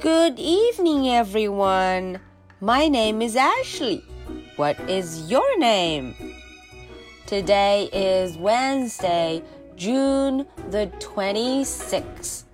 [0.00, 2.20] Good evening, everyone.
[2.60, 4.04] My name is Ashley.
[4.56, 6.14] What is your name?
[7.24, 9.42] Today is Wednesday,
[9.74, 12.44] June the 26th.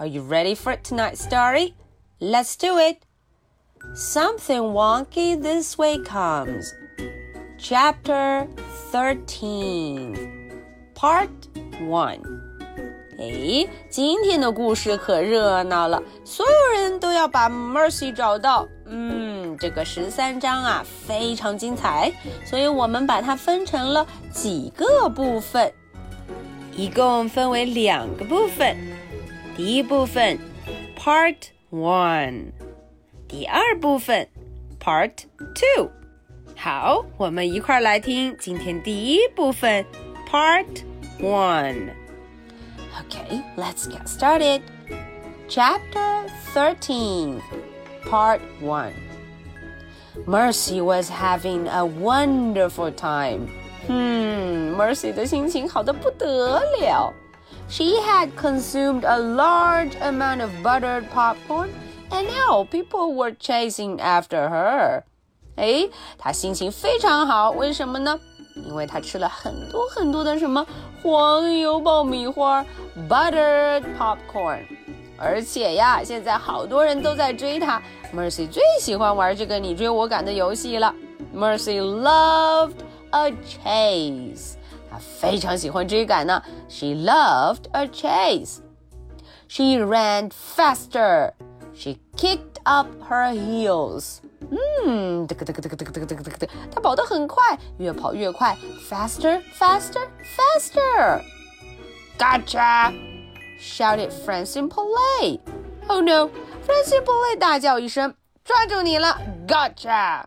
[0.00, 1.76] Are you ready for tonight's story?
[2.18, 3.06] Let's do it.
[3.94, 6.74] Something wonky this way comes.
[7.56, 8.48] Chapter
[8.90, 10.62] 13,
[10.96, 11.30] Part
[11.78, 12.39] 1.
[13.20, 18.66] 哎，今天的故事可热闹了，所有人都要把 Mercy 找到。
[18.86, 22.10] 嗯，这个十三章啊非常精彩，
[22.46, 25.70] 所以我们把它分成了几个部分，
[26.74, 28.74] 一共分为两个部分。
[29.54, 30.38] 第一部分
[30.98, 31.36] ，Part
[31.70, 32.52] One，
[33.28, 34.26] 第二部分
[34.82, 35.90] ，Part Two。
[36.56, 39.84] 好，我们一块儿来听今天第一部分
[40.26, 40.64] ，Part
[41.20, 41.99] One。
[43.01, 44.61] Okay, let's get started.
[45.47, 47.41] Chapter 13,
[48.09, 48.93] Part 1.
[50.25, 53.47] Mercy was having a wonderful time.
[53.85, 57.13] Hmm, Mercy 的心情好得不得了.
[57.67, 61.69] She had consumed a large amount of buttered popcorn,
[62.11, 65.03] and now people were chasing after her.
[65.57, 68.19] 哎，她心情非常好，为什么呢？
[68.70, 70.64] 因为她吃了很多很多的什么
[71.02, 72.64] 黄油爆米花
[73.08, 74.62] （buttered popcorn），
[75.18, 77.82] 而且呀，现在好多人都在追她。
[78.14, 80.94] Mercy 最喜欢玩这个你追我赶的游戏了。
[81.34, 82.76] Mercy loved
[83.10, 84.54] a chase，
[84.88, 86.40] 她非常喜欢追赶呢。
[86.68, 88.58] She loved a chase.
[89.48, 91.32] She ran faster.
[91.74, 94.18] She kicked up her heels.
[94.50, 98.56] 嗯，这个这个这个这个这个这个这个，它跑得很快，越跑越快
[98.88, 101.20] ，faster faster faster!
[101.20, 101.22] faster。
[102.18, 102.92] Gotcha!
[103.60, 105.40] shouted Francine Poulet.
[105.88, 106.30] Oh no!
[106.66, 110.24] Francine Poulet 大叫一声，抓住你了，Gotcha!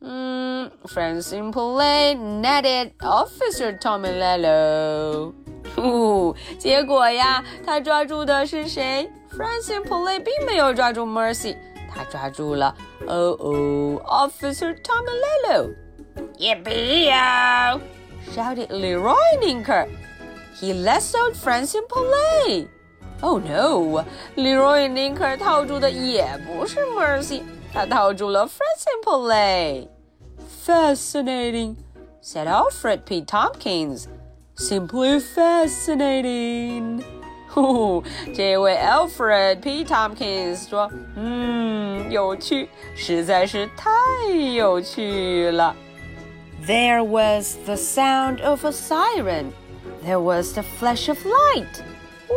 [0.00, 5.32] Hmm, 嗯，Francine Poulet netted Officer Tomilello.
[5.76, 11.56] 哦，结果呀，他抓住的是谁？Francine Poulet 并没有抓住 Mercy。
[11.94, 12.74] 他抓住了。
[13.06, 14.74] 哦哦，Officer
[18.34, 19.88] Shouted Leroy Ninker.
[20.60, 22.68] He lassoed Francine Poulet.
[23.20, 24.04] Oh no!
[24.36, 27.42] Leroy Ninker 套住的也不是 Mercy，
[27.72, 29.88] 他套住了 Francine Poulet.
[30.64, 31.76] Fascinating,
[32.22, 33.22] said Alfred P.
[33.22, 34.06] Tompkins.
[34.56, 37.02] Simply fascinating.
[37.51, 38.03] 呼，
[38.35, 39.83] 这位 Alfred P.
[39.83, 43.91] Tompkins 说：“嗯，有趣，实在是太
[44.31, 45.75] 有趣了。”
[46.67, 49.51] There was the sound of a siren.
[50.05, 51.81] There was the flash of light.
[52.29, 52.33] 呜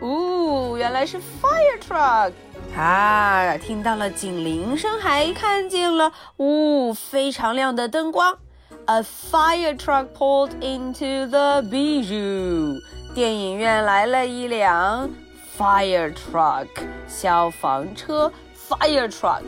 [0.00, 0.76] 呜呜！
[0.76, 2.32] 原来是 fire truck
[2.76, 3.56] 啊！
[3.58, 8.38] 听到了警铃声，还看见了呜非常亮的灯光。
[8.86, 12.78] A fire truck pulled into the bijou.
[13.18, 15.08] 电影院来了一辆
[15.56, 16.68] fire truck
[17.06, 18.32] 消防车
[18.68, 19.42] fire truck.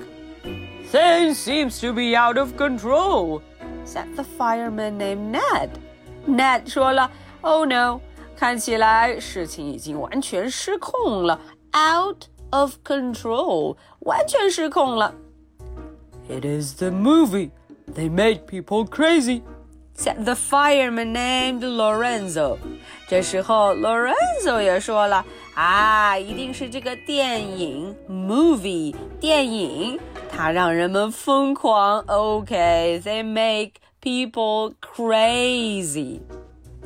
[0.92, 3.42] Things seems to be out of control,
[3.84, 5.70] said the fireman named Ned.
[6.26, 7.10] Ned 说了，
[7.40, 8.00] Oh no，
[8.36, 11.40] 看起来事情已经完全失控了，
[11.72, 15.14] out of control，完全失控了。
[16.28, 17.50] It is the movie.
[17.92, 19.42] They make people crazy
[20.00, 22.58] said the fireman named Lorenzo。
[23.08, 29.98] 这时候，Lorenzo 也说了：“啊，一定是这个电影 movie 电影，
[30.30, 32.00] 它让人们疯狂。
[32.08, 36.20] OK, they make people crazy.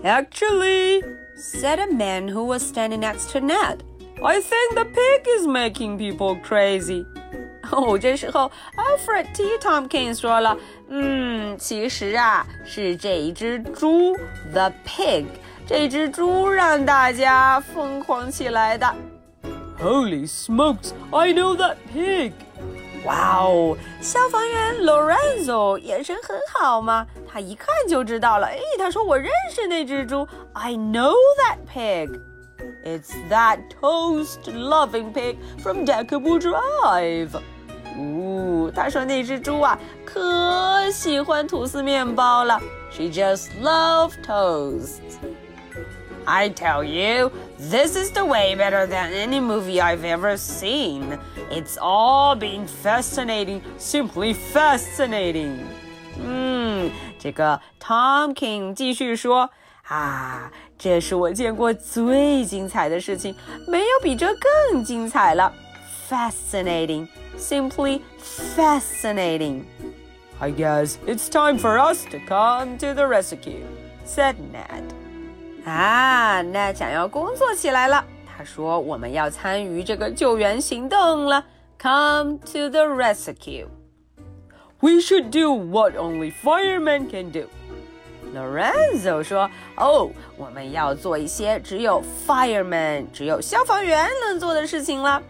[0.02, 1.02] Actually,
[1.36, 3.80] said a man who was standing next to Ned,
[4.22, 7.04] I think the pig is making people crazy.
[7.70, 9.44] 哦，这时候 Alfred T.
[9.60, 10.56] Tompkins 说了，
[10.89, 14.15] 嗯，其实啊，是这一只猪
[14.51, 15.25] ，the pig，
[15.67, 18.95] 这只猪让大家疯狂起来的。
[19.81, 20.91] Holy smokes!
[21.11, 22.31] I know that pig.
[23.05, 28.47] 哇哦，消防员 Lorenzo 眼神很好嘛，他一看就知道了。
[28.47, 32.09] 哎，他说我认识那只猪，I know that pig.
[32.83, 37.29] It's that toast-loving pig from Deckawoo Drive.
[37.98, 42.60] 呜，他说那只猪啊，可喜欢吐司面包了。
[42.90, 45.00] She just loved toast.
[46.26, 51.18] I tell you, this is the way better than any movie I've ever seen.
[51.50, 55.58] It's all been fascinating, simply fascinating.
[56.22, 59.50] 嗯，这个 Tom King 继续说
[59.88, 63.34] 啊，这是我见过最精彩的事情，
[63.66, 65.52] 没有比这更精彩了。
[66.08, 69.64] Fascinating, simply fascinating.
[70.40, 73.64] I guess it's time for us to come to the rescue,
[74.06, 74.84] said Ned.
[75.64, 78.04] 啊，Ned 想要工作起来了。
[78.26, 81.44] 他说：“我们要参与这个救援行动了。
[81.78, 83.66] Come to the rescue.
[84.80, 87.48] We should do what only firemen can do.
[88.34, 95.22] Lorenzo 说：“哦，我们要做一些只有 firemen，只有消防员能做的事情了。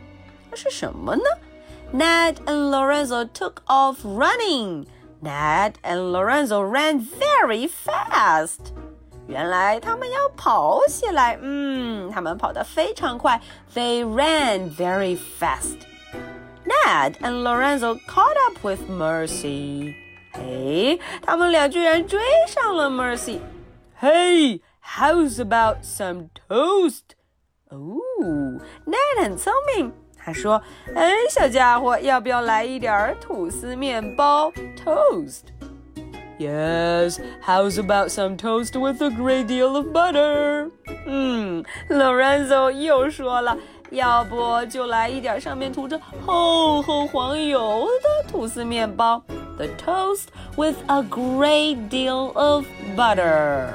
[0.50, 1.22] 那是什么呢
[1.92, 4.86] ？”Ned and Lorenzo took off running.
[5.20, 8.72] Ned and Lorenzo ran very fast.
[9.26, 13.40] 原来他们要跑起来，嗯，他们跑得非常快。
[13.74, 15.76] They ran very fast.
[16.64, 19.94] Ned and Lorenzo caught up with Mercy.
[20.32, 27.14] 哎，他们俩居然追上了 Mercy。Hey, how's about some toast?
[27.68, 28.00] 哦，
[28.86, 29.92] Ned 很聪明，
[30.24, 35.42] 他说：“哎，小家伙，要不要来一点吐司面包 （toast）？”
[36.38, 40.70] Yes, how's about some toast with a great deal of butter?
[41.06, 43.56] 嗯，Lorenzo 又说了，
[43.90, 49.22] 要不就来一点上面涂着厚厚黄油的吐司面包。
[49.58, 52.64] The toast with a great deal of
[52.96, 53.68] butter.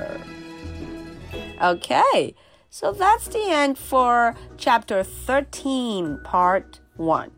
[1.62, 2.34] Okay,
[2.70, 6.64] so that's the end for chapter 13, part
[6.98, 7.30] 1.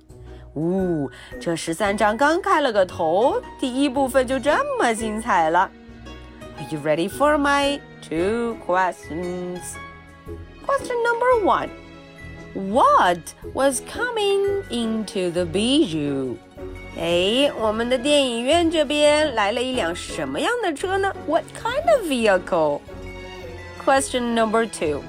[0.55, 5.69] 呜，这十三章刚开了个头，第一部分就这么精彩了。
[6.57, 9.59] Are you ready for my two questions?
[10.65, 11.69] Question number one.
[12.55, 13.19] What
[13.53, 16.37] was coming into the bijou?
[16.97, 21.13] 哎，我们的电影院这边来了一辆什么样的车呢？
[21.27, 22.81] What kind of vehicle?
[23.85, 25.03] Question number two.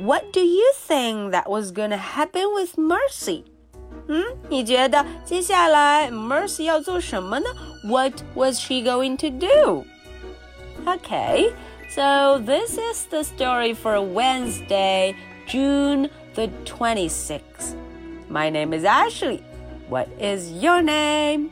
[0.00, 3.44] What do you think that was gonna happen with Mercy?
[4.08, 7.46] 嗯，你觉得接下来 Mercy 要做什么呢？
[7.84, 9.84] What was she going to do?
[10.86, 11.52] Okay,
[11.88, 15.14] so this is the story for Wednesday,
[15.46, 17.74] June the 26th.
[18.28, 19.42] My name is Ashley.
[19.88, 21.50] What is your name?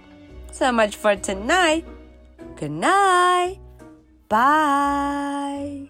[0.50, 1.84] So much for tonight.
[2.58, 3.58] Good night.
[4.28, 5.88] Bye.